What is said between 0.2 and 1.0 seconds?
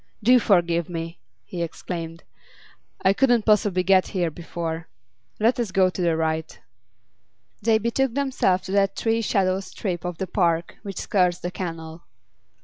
'Do forgive